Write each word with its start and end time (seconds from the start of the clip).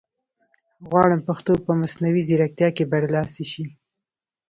غواړم 0.89 1.21
پښتو 1.27 1.53
په 1.65 1.71
مصنوعي 1.81 2.21
ځیرکتیا 2.29 2.69
کې 2.75 2.83
برلاسې 2.93 3.43
شي 3.51 3.65